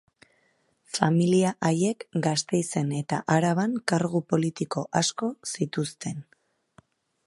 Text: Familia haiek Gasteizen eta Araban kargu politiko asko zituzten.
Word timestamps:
Familia 0.97 1.51
haiek 1.69 2.07
Gasteizen 2.29 2.91
eta 3.03 3.21
Araban 3.37 3.77
kargu 3.93 4.25
politiko 4.35 4.87
asko 5.05 5.35
zituzten. 5.55 6.23